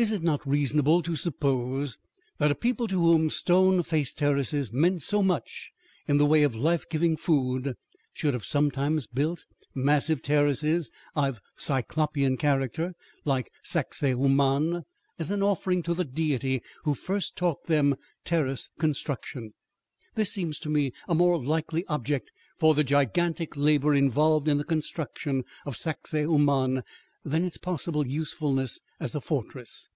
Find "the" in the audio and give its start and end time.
6.18-6.24, 15.94-16.04, 22.74-22.84, 24.58-24.62